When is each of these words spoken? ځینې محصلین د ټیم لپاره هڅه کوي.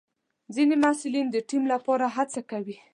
ځینې 0.55 0.75
محصلین 0.83 1.27
د 1.31 1.37
ټیم 1.49 1.63
لپاره 1.73 2.05
هڅه 2.15 2.41
کوي. 2.51 2.77